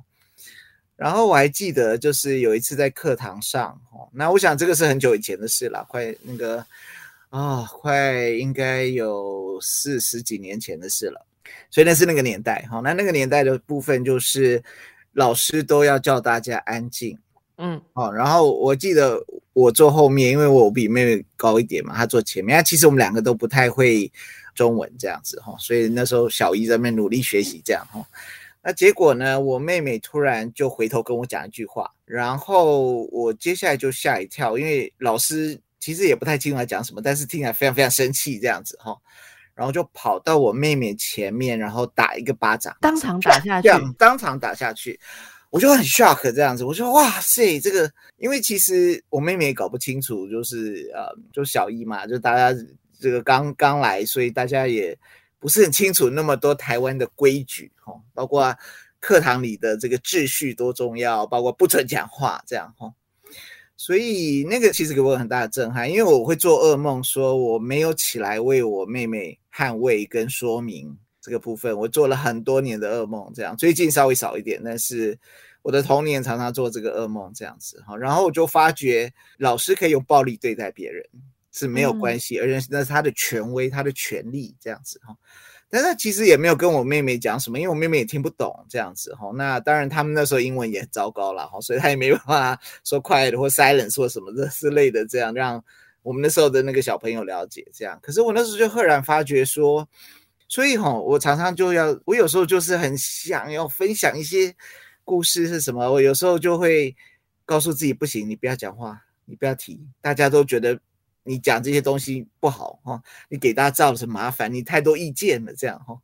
[0.96, 6.64] 然后我还记得就是有一次在课堂上哈，那我想这个是很久以前的事了，快那个。
[7.33, 11.27] 啊，快应该有四十几年前的事了，
[11.71, 12.66] 所以那是那个年代。
[12.71, 14.62] 好，那那个年代的部分就是
[15.14, 17.18] 老师都要叫大家安静。
[17.57, 19.18] 嗯，好，然后我记得
[19.55, 22.59] 我坐后面，因为我比妹妹高一点嘛，她坐前面。
[22.59, 24.12] 那其实我们两个都不太会
[24.55, 28.07] 中文这样子哈，所以那时候小姨在那边努力学习这样哈。
[28.62, 35.59] 那结果呢，我妹妹突然就回头跟我讲一句话，然后我接下来就吓一跳，因为老师。
[35.83, 38.97] 其实也不太清楚他讲什么，但是听起来非常非常生气这样子哈，
[39.53, 43.68] 然后就跑到我妹妹前面，然后打一个巴掌，当场打下去，
[43.99, 45.01] 当场打下去，
[45.51, 52.57] 我就很 shock 这样子，我说哇塞，这个因为其实我妹妹也搞不清楚，就是呃，就小一嘛，就大家
[53.01, 54.97] 这个刚刚来，所以大家也
[55.40, 58.57] 不是很清楚那么多台湾的规矩哈，包括
[59.01, 62.95] 课堂里的这个秩序多重要，包括不准讲话这样哈。
[63.83, 73.29] 所以那个其实给我很大的震撼，因为我会做噩梦，说我没有起来为我妹妹捍卫跟说明这个部分，我做了很多年的噩梦。
[73.35, 75.18] 这样最近稍微少一点，但是
[75.62, 77.97] 我的童年常常做这个噩梦这样子哈。
[77.97, 81.05] 然后我就发觉，老师可以用暴力对待别人
[81.51, 85.12] 是没有关系，而且那是他的权威、他的权利这样子哈。
[85.74, 89.30] 但是其实也没有跟我妹妹讲什么，因为我妹妹也听不懂这样子哈。
[89.35, 95.64] 那当然他们那时候英文也很糟糕了哈，所以他也没办法 说 quiet 或 silence 或什么的之类的，这样让
[96.02, 97.98] 我们那时候的那个小朋友了解这样。
[98.02, 99.88] 可是我那时候就赫然发觉说，
[100.46, 104.54] 所以哈，我常常就要，我有时候就是很想要分享一些
[105.04, 106.94] 故事是什么，我有时候就会
[107.46, 110.78] 告诉自己不行，你不要讲话，你不要提，大家都觉得
[111.24, 115.98] 你讲这些东西不好哈，你给大家造成麻烦，你太多意见了这样哈。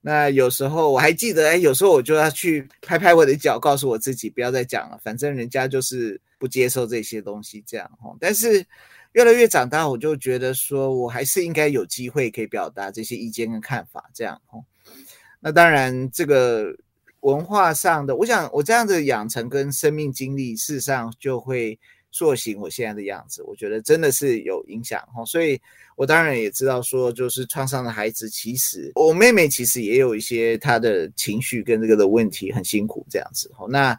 [0.00, 8.16] 那有时候我还记得，哎，有时候我就要去拍拍我的脚，告诉我自己不要再讲了，反正人家就是不接受这些东西这样哈。
[8.20, 8.64] 但是
[9.12, 14.60] 越来越长大，我就觉得说我还是应该有机会可以表达这些意见跟看法这样哈。
[15.40, 16.76] 那当然这个。
[17.20, 21.76] 文化上的，我想我这样的养成跟生命经历，事实上就会
[22.16, 23.42] 塑形我现在的样子。
[23.42, 25.60] 我觉得真的是有影响哈，所以
[25.96, 33.66] 我当然也知道说，就是创伤的孩子，其实我妹妹其实也有一些她的情绪跟这个的问题，很辛苦这样子哈。
[33.68, 33.98] 那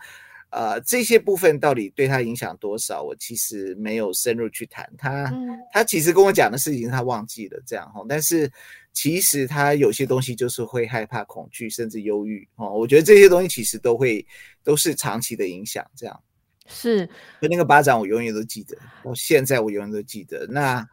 [0.49, 4.91] 呃这些部分到底对她影响多少，我其实没有深入去谈。
[4.97, 5.31] 她
[5.71, 8.51] 她其实跟我讲的事情，她忘记了这样哈，但是。
[8.93, 12.73] 其实他有些东西就是会害怕、恐惧，甚至忧郁哦。
[12.73, 14.25] 我觉得这些东西其实都会
[14.63, 15.85] 都是长期的影响。
[15.95, 16.19] 这样
[16.67, 17.09] 是，
[17.41, 20.45] 那个巴掌我永远都记得，到现在我永远都记得。
[20.47, 20.87] 那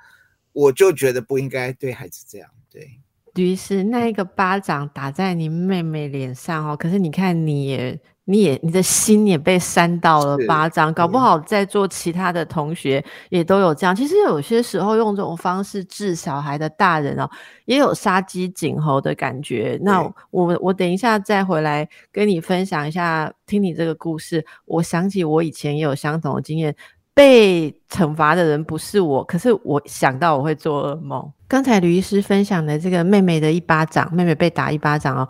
[0.52, 2.48] 我就觉得不应该对孩子这样。
[2.70, 3.00] 对，
[3.34, 8.00] 于是那一个巴掌打在你妹妹脸上哦，可是你看你也。
[8.26, 13.94] 你也你的心也被扇到了巴掌，搞不好在座其他的同学也都有这样。
[13.94, 17.28] 其实有些时候用这种方式治小孩的大人哦，
[17.66, 19.78] 也有杀鸡儆猴的感觉。
[19.82, 26.74] 那我我等一下再回来跟你分享一下，听你这个故事，我想起我以前也有相同的经验，
[27.12, 31.30] 被惩罚的人不是我，可是我想到我会做噩梦。
[31.46, 35.28] 刚才吕医师分享的这个妹妹的一巴掌，妹妹被打一巴掌哦。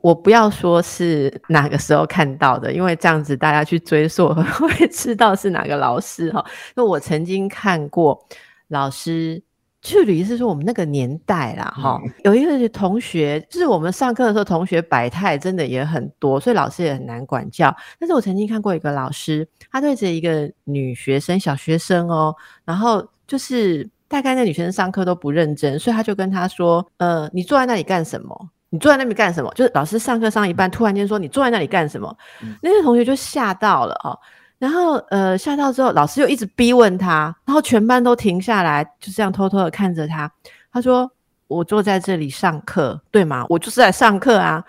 [0.00, 6.44] 我不要说是哪个时候看到的，因为这样子大家去追溯 会知道是哪个老师哈。
[6.74, 8.24] 那我曾经看过
[8.68, 9.42] 老师，
[9.80, 17.74] 就吕是说我们那个年代啦哈，有一个同学，就是我们上课的时候，同学百态真的也很多，所以老师也很难管教。
[17.98, 22.34] 但是我曾经看过一个老师，他对着一个女学生，小学生哦，
[22.64, 29.50] 然后就是大概那女学生上课都不认真，所以他就跟她说：“呃，你坐在那里干什么？”你坐在那边干什么？
[29.54, 32.14] 就是老师上课上一半，突然间说你坐在那里干什么？
[32.60, 34.18] 那些同学就吓到了哦。
[34.58, 40.30] 然后呃吓到之后，老师又一直逼问他，然后全班都停下来，就这样偷偷的看着他。
[40.72, 41.10] 他说
[41.46, 43.46] ：“我坐在这里上课，对吗？
[43.48, 44.62] 我就是在上课啊。”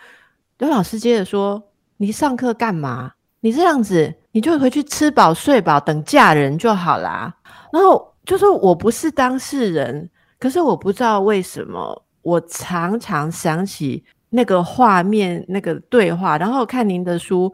[0.57, 1.61] 然后老师接着说
[1.97, 3.11] ：“你上课干嘛？
[3.41, 7.33] 你这样子，你就回去吃饱睡饱，等嫁人就好啦。”
[7.73, 10.09] 然后就说：“我不是当事人，
[10.39, 17.53] 可是我不知道为什么。”我常常想起那个画面、那个对话，然后看您的书，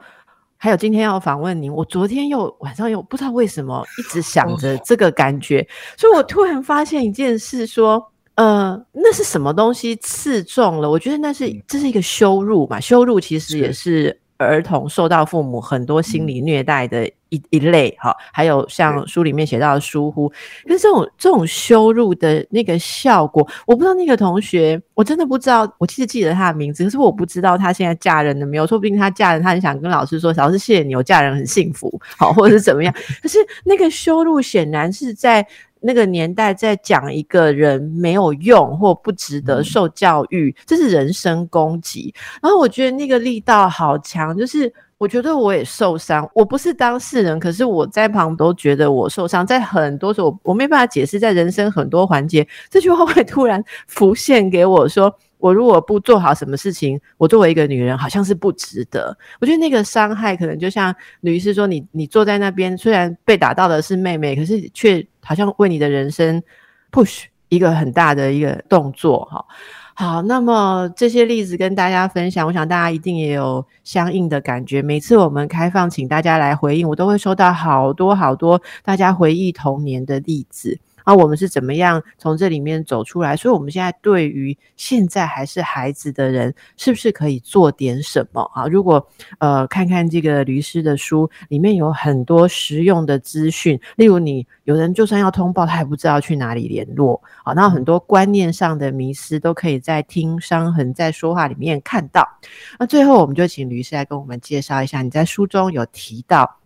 [0.57, 1.73] 还有今天要访问您。
[1.73, 10.89] 我昨天又晚上又不知道为什么一直想着这个感觉，所以我突然发现一件事，说，呃，那是什么东西刺中了？
[10.89, 14.19] 我觉得那是这是一个羞辱嘛，羞辱其实也是。
[14.37, 20.29] 儿童受到父母很多心理虐待的一一类，哈，还有像书里面写到的疏忽，
[20.65, 35.45] 可是这种这种羞辱的那个效果，我不知道那个同学，我真的不知道，我其实记得他的名字，可是我不知道他现在嫁人了没有，说不定他嫁人，他很想跟老师说，老师谢谢你，我嫁人很幸福，好，或者是怎么样，可是那个羞辱显然是在。
[35.81, 42.11] 那个年代在讲一个人没有用或不值得受教育，这是人身攻击。
[42.41, 46.29] 然后我觉得那个力道好强，就是我觉得我也受伤。
[46.33, 49.45] 我不是当事人，可是我在旁都觉得我受伤。
[49.45, 55.13] 在很多时候，我没办法解释，在人生很多环节，这句话会突然浮现给我说。
[55.37, 59.15] 我如果不做好什么事情，我作为一个女人好像是不值得。
[59.39, 66.41] 我觉得那个伤害可能就像女士说，你你坐在那边，虽然被打到的是妹妹，可是却好像为你的人生
[66.91, 69.25] push 一个很大的一个动作。
[69.25, 69.45] 哈，
[69.93, 74.81] 好，那么这些例子跟大家分享，我想大家一定也有相应的感觉。
[74.81, 80.79] 每次我们开放，请大家来回应，我都会收到好多好多大家回忆童年的例子。
[81.05, 83.37] 啊，我们是怎么样从这里面走出来？
[83.37, 88.67] 所以，我们现在对于现在还是孩子的人，是不是可以做点什么啊？
[88.67, 89.07] 如果
[89.39, 97.53] 呃，看看这个律师的书，里面有很多实用的资讯，例如你有人就算要通报，他也不知道去哪里联络啊。
[97.53, 102.27] 那很多观念上的迷失，都可以在《听伤痕在说话》里面看到。
[102.79, 106.57] 那最后，我们就请律师来跟我们介绍一下，你在书中有提到。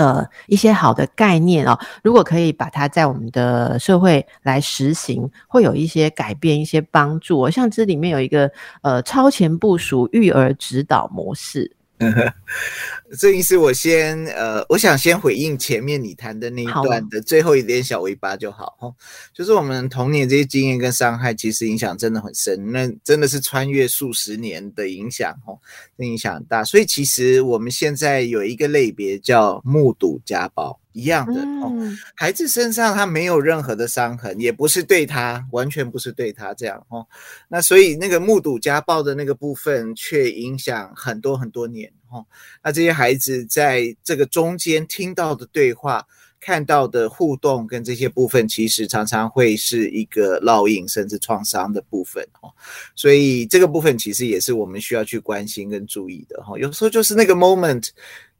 [0.00, 7.50] 呃，一些好的概念哦，如果可以把它在我们的社会来实行，会有一些改变，一些帮助。
[7.50, 11.76] 像这里面有一个呃超前部署育儿指导模式。
[13.18, 18.94] 郑医师，我先呃，我想先回应前面你谈的那一段的最后一点小尾巴就好哈，
[19.34, 25.58] 就是我们童年这些经验跟伤害，其实影响真的很深，那真的是穿越数十年的影响哦，
[25.96, 26.62] 那影响很大。
[26.62, 30.78] 所以其实我们现在有一个类别叫目睹家暴。
[30.92, 31.72] 一样的哦，
[32.16, 37.06] 孩子身上他没有任何的伤痕，也不是对他，完全不是对他这样哦。
[37.46, 42.24] 那所以那个目睹家暴的那个部分，却影响很多很多年哦。
[42.62, 46.06] 那这些孩子在这个中间听到的对话、
[46.40, 52.50] 看到的互动，跟这些部分，其实常常会是一个烙印甚至创伤的部分哦。
[52.94, 56.58] 所以这个部分其实也是我们需要去关心跟注意的哈。
[56.58, 57.88] 有时候就是那个 moment。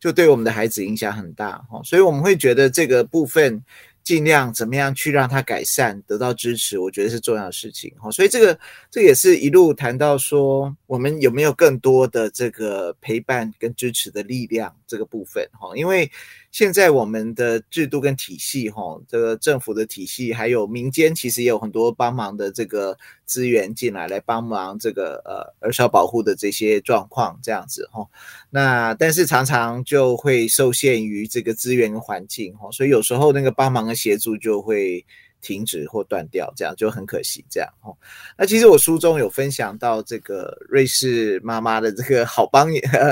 [0.00, 3.62] 就对我们的孩子影响很大哈，所以我们会觉得这个部分
[4.02, 8.10] 尽量怎么样去让他改善，得到支持，我觉得是重要的事情哈。
[8.10, 8.58] 所以这个
[8.90, 16.11] 这也是一路谈到说，我们有没有更多的这个陪伴跟支持的力量这个部分哈，因为。
[16.53, 28.05] 现在我们的制度跟体系，哈，这个政府的体系，还有民间，其实也有很多帮忙的这个资源进来，来帮忙这个呃儿少保护的这些状况，这样子哈。
[28.51, 35.07] 那但是常常就会受限于这个资源环境，哈，所以有时候那个帮忙的协助就会。
[35.41, 37.45] 停止或断掉，这样就很可惜。
[37.51, 37.97] 这样哦，
[38.36, 42.68] 那其实我书中有分享到这个瑞士妈妈的这个好帮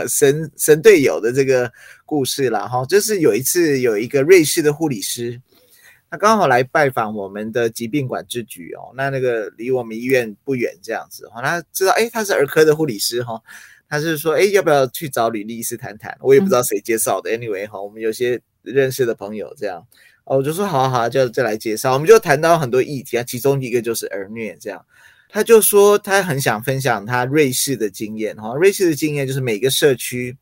[0.08, 1.70] 神神队友的这个
[2.04, 2.84] 故事啦哈。
[2.86, 5.40] 就是有一次有一个瑞士的护理师，
[6.10, 8.92] 他刚好来拜访我们的疾病管制局哦。
[8.96, 11.42] 那那个离我们医院不远，这样子哈。
[11.42, 13.40] 他知道哎，他是儿科的护理师哈。
[13.90, 16.14] 他是说哎，要不要去找吕律师谈谈？
[16.20, 17.30] 我也不知道谁介绍的。
[17.30, 19.86] Anyway 哈，我们有些认识的朋友这样。
[20.28, 21.94] 哦，我就说好好，就再来介绍。
[21.94, 24.84] 我们就谈到很多议题啊，其中一个就是儿虐这样。
[25.30, 30.36] 他就说他很想分享他瑞士的经验哈，瑞士的经验就是每个社区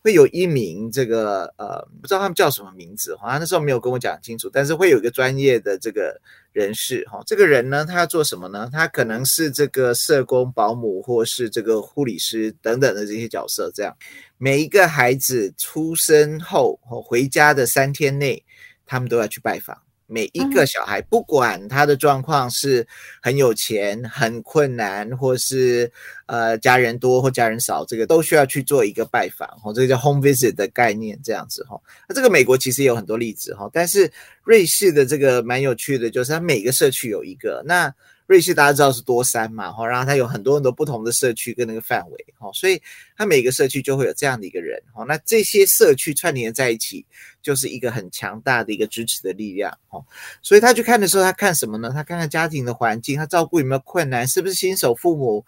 [0.00, 6.20] 会有一名这个呃，不知道他们叫什么名字哈，他那时候没有跟我讲清楚，但是会有一个专业的这个
[6.52, 8.68] 人士哈，这个人呢，他要做什么呢？
[8.72, 13.96] 他可能是这个社工、保姆或是这个护理师等等的这些角色，这样
[14.38, 18.40] 每一个孩子出生后回家的三天内。
[18.86, 19.76] 他们都要去拜访
[20.06, 22.86] 每一个小孩，不管他的状况是
[23.20, 25.90] 很有钱、很困难，或是
[26.26, 31.76] 呃家人多或家人少，这个都需要去做一个拜访，哦，这个叫 home visit 的概念，这样子哈。
[32.08, 34.10] 那这个美国其实有很多例子哈，但是
[34.44, 37.92] 瑞士的这个蛮有趣的，就是它每个社区有一个那。
[38.26, 42.80] 瑞士大家知道是多山嘛，哈，然后它有很多很多不同的社区跟那个范围，哈，所以
[43.16, 47.06] 它每个社区就会有这样的一个人，哈，那这些社区串联在一起，
[47.40, 50.04] 就是一个很强大的一个支持的力量，哈，
[50.42, 51.90] 所以他去看的时候，他看什么呢？
[51.94, 55.44] 他看看家庭的环境，他照顾有没有困难，是不是新手父母。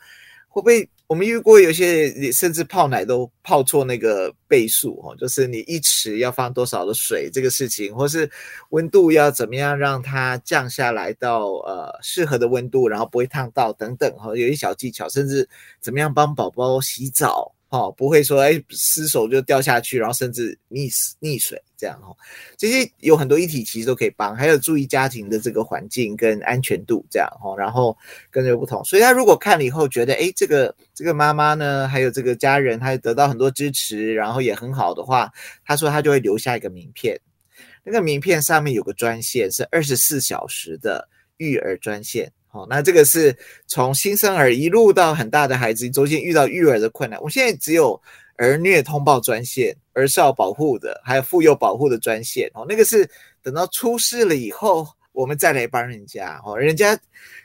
[0.50, 8.30] 会不会我们遇过有些你甚至泡奶都泡错那个倍数哦，就是你一匙要放多少的水这个事情，或是
[8.70, 15.48] 温度要怎么样让它降下来到呃适合的温度，然后不会烫到等等哈，有一些小技巧，甚至
[15.80, 17.54] 怎么样帮宝宝洗澡。
[17.70, 22.16] 哦，不会说哎失手就掉下去，然后甚至溺死溺水这样哈。
[22.56, 27.54] 这些有很多议题其实都可以帮，还有注意家庭的这个环境跟安全度这样哈。
[27.58, 27.94] 然后
[28.30, 35.30] 跟这个不同，所以他如果看了以后觉得哎这个这个妈妈呢，还有这个家人，他得到很多支持，然后也很好的话，
[35.64, 37.20] 他说他就会留下一个名片，
[37.84, 41.06] 那个名片上面有个专线是二十四小时的
[41.36, 42.32] 育儿专线。
[42.48, 43.36] 好，那这个是
[43.66, 47.20] 从新生儿一路到很大的孩子中间遇到育儿的困难。
[47.22, 48.00] 我现在只有
[48.36, 52.50] 儿虐通报专线、儿少保护的，还有妇幼保护的专线。
[52.54, 53.08] 哦，那个是
[53.42, 56.40] 等到出事了以后，我们再来帮人家。
[56.44, 56.98] 哦，人家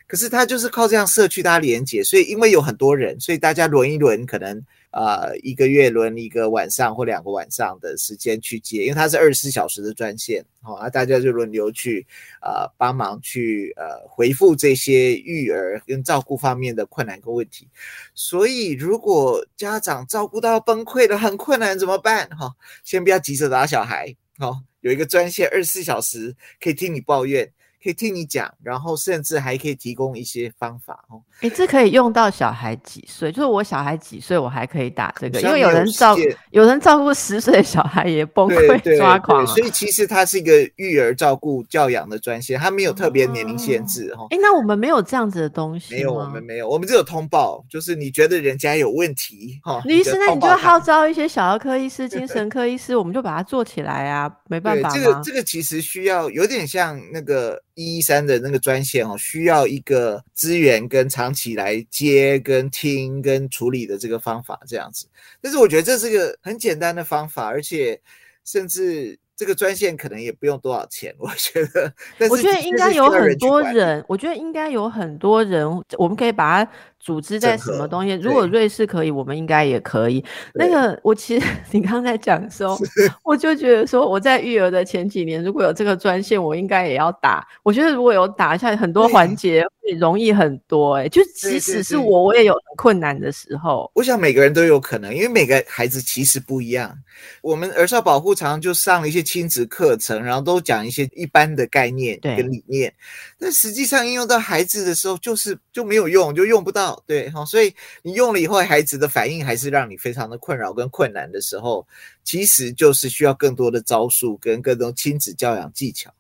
[0.08, 4.64] 可是他就是靠这样社区大家连接，所以因为有很多人，所以大家轮一轮可能。
[4.94, 12.06] 呃，一个月轮一个晚上或两个晚上的时间去接，因为它是二十四小时的专线，好，那大家就轮流去
[12.44, 17.68] 呃帮忙去呃回复这些育儿跟照顾方面的困难跟问题。
[18.14, 22.30] 所以，如果家长照顾到崩溃了，很困难怎么办？
[22.30, 27.52] 哈，先不要急着打小孩，好，有一个专线二十四小时可以听你抱怨。
[27.84, 31.22] 可以听你讲，然后甚至还可以提供一些方法哦。
[31.42, 33.30] 哎，这可以用到小孩几岁？
[33.30, 36.16] 就是我小孩几岁，我还可以打这个，因为有人照
[36.52, 39.46] 有人照顾十岁的小孩也崩溃抓狂。
[39.48, 44.28] 所以其实它是一个育儿照顾教养的专线，它没有特别年龄限制哦。
[44.30, 57.62] 哎，那我们没有这样子的东西没有，我们没有，我们只有通报，就是你觉得人家有问题哈，李医师，那你就号召一些小儿科医师、 精神科医师，我们就把它做起来啊，没办法这个这个其实需要有点像那个。
[57.76, 65.08] 一一三的那个专线哦，需要一个资源跟长期来接、跟听、跟处理的这个方法这样子。
[65.42, 68.02] 但是我觉得这是个很简单的方法，而且
[68.44, 69.20] 甚至。
[69.36, 71.92] 这个专线可能也不用多少钱，我觉得。
[72.30, 75.68] 我觉得应该有很多人，我觉得应该有很多人，
[75.98, 76.72] 我们可以把它。
[77.04, 78.14] 组织在什么东西？
[78.14, 80.24] 如果瑞士可以，我们应该也可以。
[80.54, 82.80] 那个，我其实你刚才讲的时候，
[83.24, 87.46] 我就觉得说，我在育儿的前几年，如果有这个专线，我应该也要打。
[87.62, 90.96] 我觉得如果有打，下很多环节会容易很多。
[90.96, 93.92] 哎，就即使是我，我也有困难的时候。
[93.94, 96.98] 我想每个人都有可能，因为每个孩子其实不一样。
[97.42, 102.94] 我们儿少保护常常就上了一些亲子课程，然后都讲一些一般的概念跟理念，
[103.38, 106.93] 但实际上应用到孩子的时候，就是就没有用，就用不到。
[107.06, 111.86] 对哈，所以你用了以后，孩子的反应还是让你非常的困扰跟困难的时候，
[112.24, 116.12] 其实就是需要更多的招数跟更多亲子教养技巧。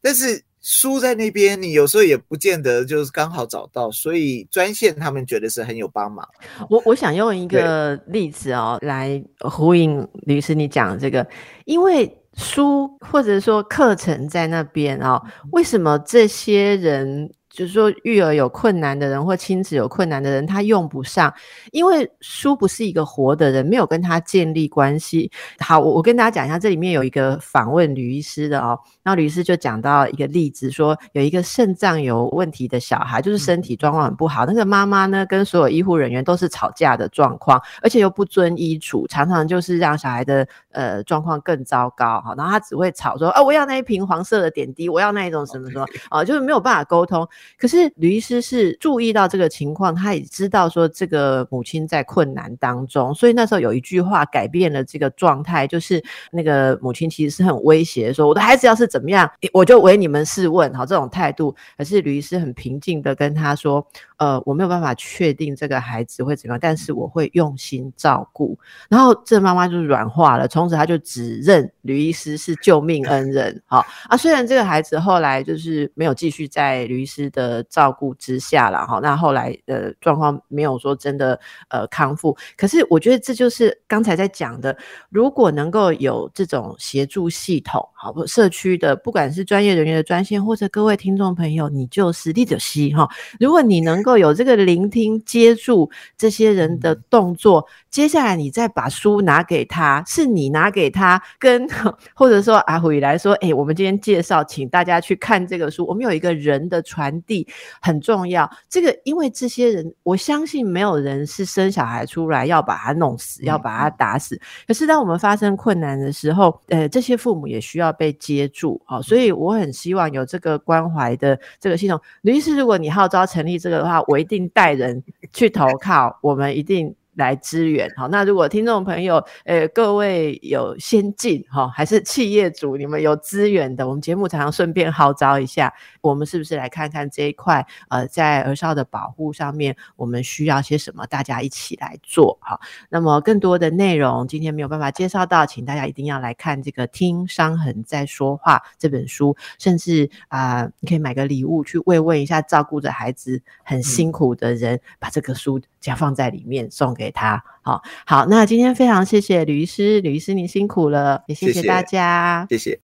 [0.00, 6.26] 但是书在那边，你有时候也不见得就是刚好找到，所以专线他们觉得是很有帮忙。
[6.68, 11.26] 我我想用一个例子哦来呼应律师你讲这个，
[11.64, 15.22] 因为书或者说课程在那边哦，
[15.52, 17.32] 为什么这些人？
[17.56, 21.32] 就是说，育儿有困难的人或亲子有困难的人，他用不上，
[21.72, 25.30] 因为书不是一个活的人，没有跟他建立关系。
[25.58, 42.34] 好，我我跟大家讲一下，这里面有一个访问吕医师的哦，然后吕医师就讲到一个例子，说有一个肾脏有问题的小孩，就是身体状况很不好，那个妈妈呢跟所有医护人员都是吵架的状况，而且又不遵医嘱，常常就是让小孩的呃状况更糟糕哈。
[42.36, 47.26] 然后他只会吵说，哦，我要那一瓶黄色的点滴，我要那一种什么什么啊，就是没有办法沟通。
[47.58, 61.54] 可是吕医师是注意到这个情况，他也知道说这个母亲在困难当中，所以那时候有一句话改变了这个状态，就是那个母亲其实是很威胁说：“我的孩子要是怎么样，我就为你们试问。”好，这种态度。
[61.76, 63.86] 可是吕医师很平静的跟他说
[64.18, 73.62] ：“呃，我没有办法确定这个孩子会怎么样，但是我会用心照顾。”然后这妈妈就软化了，从此他就只认吕医师是救命恩人。
[73.66, 77.30] 好啊，虽然这个孩子后来就是没有继续在吕医师。
[77.36, 84.74] 的照顾之下了哈，那后来的状况没有说真的呃康复，可是我觉得这就是刚才在讲的，
[85.10, 93.06] 如果能够有这种协助系统，好社区的不管是专业人员的专线，或者各位听众朋友，你就是立者西哈，
[93.38, 101.68] 如果你能够有这个聆听接住这些人的动作，接下来你再把书拿给他，是你拿给他，跟
[102.14, 107.15] 或者说阿虎来说，哎，我们今天介绍，请大家去看这个书，我们有一个人的传。
[107.22, 107.46] 地
[107.80, 114.40] 很重要，这个因为这些人，我相信没有人是生小孩出来要把他弄死，要把他打死。
[114.66, 122.00] 可是当我们发生困难的时候，呃，这些父母也需要被接住，好，所以我很希望有这个关怀的这个系统。
[122.22, 125.02] 律师，如果你号召成立这个的话，我一定带人
[125.32, 126.94] 去投靠，我们一定。
[127.16, 137.66] 来支援好，那如果听众朋友，呃，各位有先进哈，还是企业主，你们有资源的，我们节目常常顺便号召一下，我们是不是来看看这一块？
[137.88, 141.06] 呃，在儿少的保护上面，我们需要些什么？
[141.06, 142.60] 大家一起来做哈。
[142.90, 157.06] 那么更多的内容今天没有办法介绍到，请大家一定要来看这个《听伤痕在说话》这本书，甚至啊，你可以买个礼物去慰问一下照顾着孩子很辛苦的人，把这个书夹放在里面送给。
[157.16, 162.74] 他，好好，那今天非常谢谢吕医师，吕医师你辛苦了，也谢谢大家，谢谢。